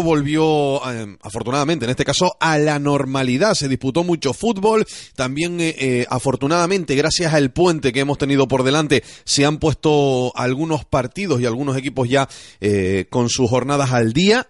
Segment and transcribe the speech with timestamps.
[0.00, 3.52] Volvió eh, afortunadamente en este caso a la normalidad.
[3.52, 4.86] Se disputó mucho fútbol.
[5.16, 10.32] También eh, eh, afortunadamente gracias al puente que hemos tenido por delante se han puesto
[10.34, 12.26] algunos partidos y algunos equipos ya
[12.62, 14.48] eh, con sus jornadas al día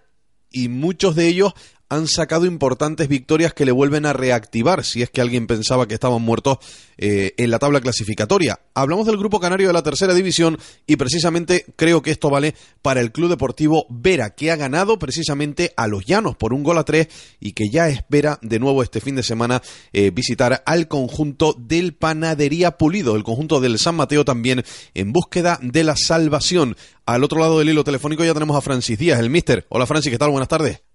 [0.48, 1.54] y muchos de ellos
[1.92, 5.92] han sacado importantes victorias que le vuelven a reactivar, si es que alguien pensaba que
[5.92, 6.56] estaban muertos
[6.96, 8.60] eh, en la tabla clasificatoria.
[8.72, 13.02] Hablamos del grupo canario de la tercera división y precisamente creo que esto vale para
[13.02, 16.84] el Club Deportivo Vera, que ha ganado precisamente a los Llanos por un gol a
[16.84, 17.08] tres
[17.40, 19.60] y que ya espera de nuevo este fin de semana
[19.92, 25.58] eh, visitar al conjunto del Panadería Pulido, el conjunto del San Mateo también en búsqueda
[25.60, 26.74] de la salvación.
[27.04, 29.66] Al otro lado del hilo telefónico ya tenemos a Francis Díaz, el mister.
[29.68, 30.30] Hola Francis, ¿qué tal?
[30.30, 30.91] Buenas tardes.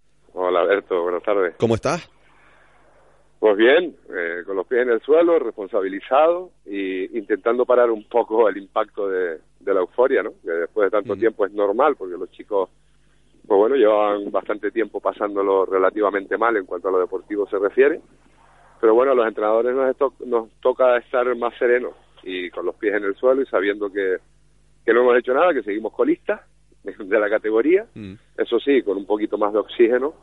[0.68, 1.56] Alberto, buenas tardes.
[1.58, 2.10] ¿Cómo estás?
[3.40, 8.50] Pues bien, eh, con los pies en el suelo, responsabilizado y intentando parar un poco
[8.50, 10.32] el impacto de, de la euforia, ¿no?
[10.44, 11.20] Que después de tanto Mm.
[11.20, 12.70] tiempo es normal, porque los chicos,
[13.48, 18.02] pues bueno, llevaban bastante tiempo pasándolo relativamente mal en cuanto a lo deportivo se refiere.
[18.82, 22.96] Pero bueno, a los entrenadores nos, nos toca estar más serenos y con los pies
[22.96, 24.18] en el suelo y sabiendo que,
[24.86, 26.42] que no hemos hecho nada, que seguimos colistas
[26.84, 28.14] de la categoría, Mm.
[28.38, 30.14] eso sí, con un poquito más de oxígeno,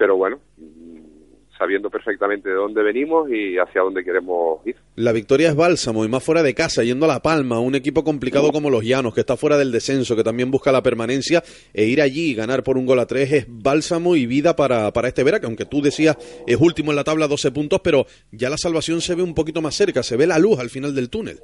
[0.00, 4.76] pero bueno, mm, sabiendo perfectamente de dónde venimos y hacia dónde queremos ir.
[4.96, 8.02] La victoria es bálsamo y más fuera de casa, yendo a La Palma, un equipo
[8.02, 11.42] complicado como los Llanos, que está fuera del descenso, que también busca la permanencia,
[11.74, 14.90] e ir allí y ganar por un gol a tres es bálsamo y vida para,
[14.90, 18.06] para este Vera, que aunque tú decías es último en la tabla, 12 puntos, pero
[18.32, 20.94] ya la salvación se ve un poquito más cerca, se ve la luz al final
[20.94, 21.40] del túnel.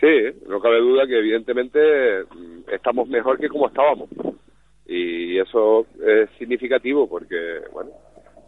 [0.00, 0.08] Sí,
[0.48, 1.78] no cabe duda que evidentemente
[2.24, 4.08] mm, estamos mejor que como estábamos.
[4.96, 7.90] Y eso es significativo porque, bueno,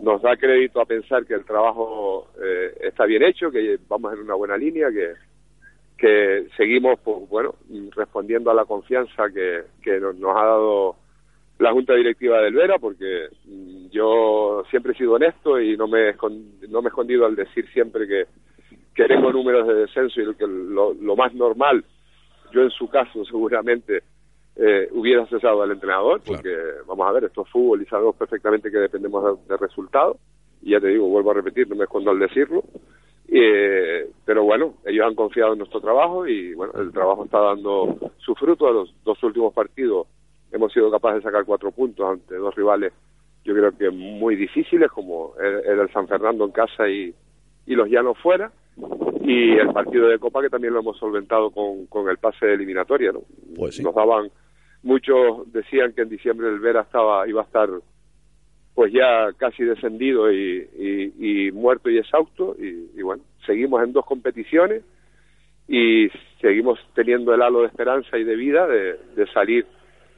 [0.00, 4.20] nos da crédito a pensar que el trabajo eh, está bien hecho, que vamos en
[4.20, 5.14] una buena línea, que,
[5.98, 7.54] que seguimos, pues, bueno,
[7.94, 10.96] respondiendo a la confianza que, que nos, ha dado
[11.58, 16.14] la Junta Directiva del Vera, porque mm, yo siempre he sido honesto y no me,
[16.68, 18.24] no me he escondido al decir siempre que,
[18.94, 21.84] que tengo números de descenso y lo, lo, lo más normal,
[22.52, 24.02] yo en su caso seguramente
[24.58, 26.54] eh, hubiera cesado al entrenador, porque
[26.86, 30.16] vamos a ver, esto es fútbol y sabemos perfectamente que dependemos de, de resultados,
[30.62, 32.64] y ya te digo, vuelvo a repetir, no me escondo al decirlo,
[33.28, 37.96] eh, pero bueno, ellos han confiado en nuestro trabajo y bueno, el trabajo está dando
[38.16, 38.66] su fruto.
[38.66, 40.06] A los dos últimos partidos
[40.50, 42.92] hemos sido capaces de sacar cuatro puntos ante dos rivales,
[43.44, 47.14] yo creo que muy difíciles, como el, el San Fernando en casa y,
[47.66, 48.50] y los Llanos fuera,
[49.22, 52.54] y el partido de Copa que también lo hemos solventado con, con el pase de
[52.54, 53.12] eliminatoria.
[53.12, 53.20] ¿no?
[53.56, 53.82] Pues sí.
[53.82, 54.30] Nos daban,
[54.82, 57.68] muchos decían que en diciembre el Vera estaba, iba a estar
[58.74, 62.54] pues ya casi descendido y, y, y muerto y exhausto.
[62.58, 64.84] Y, y bueno, seguimos en dos competiciones
[65.66, 66.08] y
[66.40, 69.66] seguimos teniendo el halo de esperanza y de vida de, de salir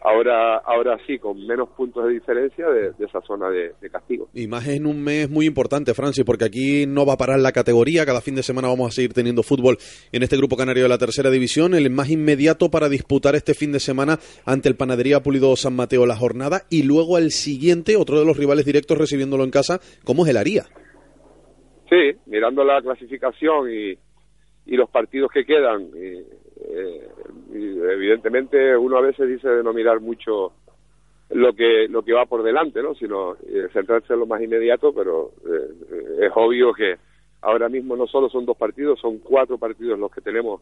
[0.00, 4.28] ahora ahora sí con menos puntos de diferencia de, de esa zona de, de castigo.
[4.34, 7.53] Y más en un mes muy importante, Francis, porque aquí no va a parar la
[7.53, 8.06] categoría.
[8.06, 9.78] Cada fin de semana vamos a seguir teniendo fútbol
[10.12, 11.75] en este grupo canario de la tercera división.
[11.75, 16.06] El más inmediato para disputar este fin de semana ante el Panadería Pulido San Mateo
[16.06, 16.62] la jornada.
[16.71, 20.37] Y luego el siguiente, otro de los rivales directos recibiéndolo en casa, como es el
[20.37, 20.65] Aría.
[21.88, 23.99] Sí, mirando la clasificación y,
[24.67, 27.09] y los partidos que quedan, y, eh,
[27.53, 30.53] evidentemente uno a veces dice de no mirar mucho
[31.31, 32.94] lo que lo que va por delante, ¿no?
[32.94, 36.97] Sino eh, centrarse en lo más inmediato, pero eh, es obvio que
[37.43, 40.60] ahora mismo no solo son dos partidos, son cuatro partidos los que tenemos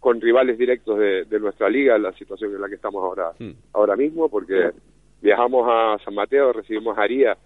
[0.00, 3.32] con rivales directos de, de nuestra liga, en la situación en la que estamos ahora
[3.72, 4.70] ahora mismo, porque
[5.20, 7.36] viajamos a San Mateo, recibimos a Aría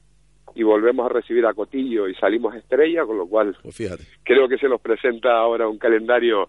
[0.54, 4.04] y volvemos a recibir a Cotillo y salimos Estrella, con lo cual Pues fíjate.
[4.22, 6.48] creo que se nos presenta ahora un calendario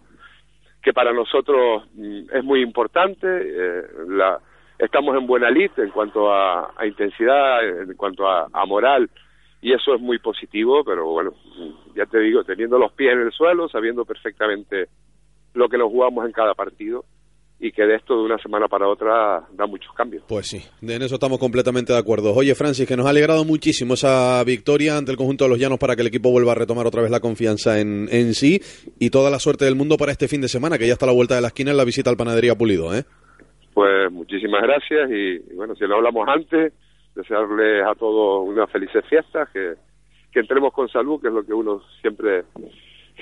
[0.83, 3.25] que para nosotros mm, es muy importante.
[3.27, 4.39] eh, la,
[4.77, 9.09] estamos en buena lid en cuanto a, a intensidad, en cuanto a, a moral,
[9.61, 13.21] y eso es muy positivo, pero bueno, mm, ya te digo, teniendo los pies en
[13.21, 14.87] el suelo, sabiendo perfectamente
[15.53, 17.05] lo que nos jugamos en cada partido,
[17.59, 20.23] y que de esto de una semana para otra da muchos cambios.
[20.27, 22.33] Pues sí, en eso estamos completamente de acuerdo.
[22.33, 25.79] Oye, Francis, que nos ha alegrado muchísimo esa victoria ante el conjunto de los Llanos
[25.79, 28.59] para que el equipo vuelva a retomar otra vez la confianza en, en sí
[28.99, 31.07] y toda la suerte del mundo para este fin de semana, que ya está a
[31.07, 33.03] la vuelta de la esquina en la visita al Panadería Pulido, ¿eh?
[33.73, 36.73] Pues muchísimas gracias y, y bueno, si no hablamos antes,
[37.15, 39.73] desearles a todos unas felices fiestas, que,
[40.31, 42.43] que entremos con salud, que es lo que uno siempre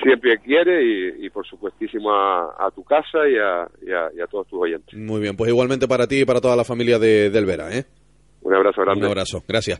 [0.01, 0.81] siempre quiere
[1.19, 4.97] y, por supuestísimo a, tu casa y a, y, a, todos tus oyentes.
[4.97, 7.85] Muy bien, pues igualmente para ti y para toda la familia de, del Vera, ¿eh?
[8.41, 9.01] Un abrazo grande.
[9.01, 9.79] Un abrazo, gracias.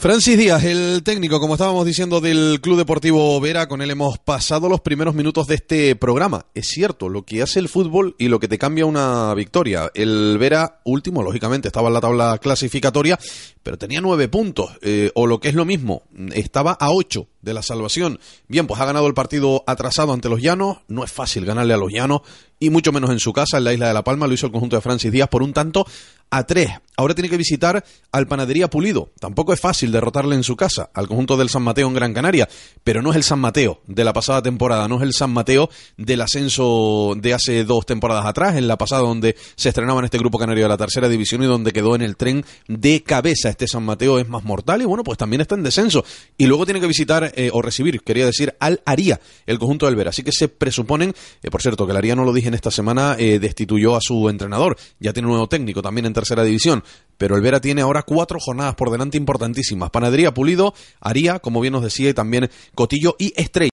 [0.00, 4.70] Francis Díaz, el técnico, como estábamos diciendo, del Club Deportivo Vera, con él hemos pasado
[4.70, 6.46] los primeros minutos de este programa.
[6.54, 9.90] Es cierto, lo que hace el fútbol y lo que te cambia una victoria.
[9.92, 13.18] El Vera, último, lógicamente, estaba en la tabla clasificatoria,
[13.62, 17.54] pero tenía nueve puntos, eh, o lo que es lo mismo, estaba a ocho de
[17.54, 18.20] la salvación.
[18.48, 21.78] Bien, pues ha ganado el partido atrasado ante los Llanos, no es fácil ganarle a
[21.78, 22.22] los Llanos,
[22.58, 24.52] y mucho menos en su casa, en la isla de La Palma, lo hizo el
[24.52, 25.86] conjunto de Francis Díaz por un tanto
[26.30, 26.70] a tres.
[26.96, 27.82] Ahora tiene que visitar
[28.12, 29.10] al Panadería Pulido.
[29.18, 32.46] Tampoco es fácil derrotarle en su casa al conjunto del San Mateo en Gran Canaria,
[32.84, 35.70] pero no es el San Mateo de la pasada temporada, no es el San Mateo
[35.96, 40.18] del ascenso de hace dos temporadas atrás, en la pasada donde se estrenaba en este
[40.18, 43.48] grupo canario de la tercera división y donde quedó en el tren de cabeza.
[43.48, 46.04] Este San Mateo es más mortal y bueno, pues también está en descenso.
[46.36, 49.96] Y luego tiene que visitar eh, o recibir, quería decir, al Aría, el conjunto del
[49.96, 50.10] Vera.
[50.10, 51.12] Así que se presuponen,
[51.42, 54.00] eh, por cierto, que el Aría no lo dije en esta semana, eh, destituyó a
[54.00, 54.76] su entrenador.
[54.98, 56.84] Ya tiene un nuevo técnico también entre tercera división.
[57.16, 59.90] Pero el Vera tiene ahora cuatro jornadas por delante importantísimas.
[59.90, 63.68] Panadería Pulido, Aría, como bien nos decía, y también Cotillo y Estrella.